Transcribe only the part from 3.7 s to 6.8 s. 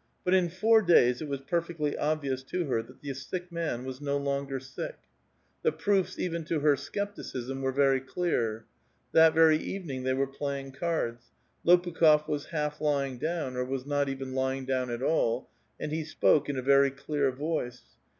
was no longer sick; the proofs even to her